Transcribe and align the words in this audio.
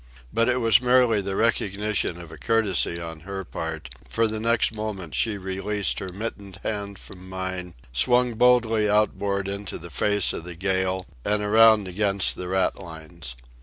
But 0.33 0.49
it 0.49 0.59
was 0.59 0.81
merely 0.81 1.21
the 1.21 1.35
recognition 1.35 2.19
of 2.19 2.31
a 2.31 2.37
courtesy 2.39 2.99
on 2.99 3.19
her 3.19 3.43
part, 3.43 3.93
for 4.09 4.25
the 4.27 4.39
next 4.39 4.73
moment 4.73 5.13
she 5.13 5.37
released 5.37 5.99
her 5.99 6.09
mittened 6.09 6.59
hand 6.63 6.97
from 6.97 7.29
mine, 7.29 7.75
swung 7.93 8.33
boldly 8.33 8.89
outboard 8.89 9.47
into 9.47 9.77
the 9.77 9.91
face 9.91 10.33
of 10.33 10.43
the 10.43 10.55
gale, 10.55 11.05
and 11.23 11.43
around 11.43 11.87
against 11.87 12.33
the 12.33 12.47
ratlines. 12.47 13.35